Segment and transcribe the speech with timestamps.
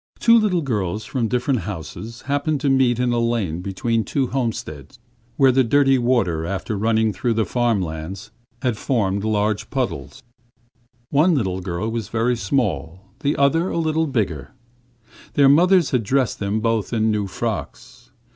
[0.19, 4.97] Two little girls from different houses happened to meet in a lane between two homesteads,
[5.37, 8.31] where the dirty water after running through the farm yards
[8.63, 10.09] had formed a large puddle.
[11.11, 14.55] One girl was very small, the other a little bigger.
[15.35, 18.09] Their mothers had dressed them both in new frocks.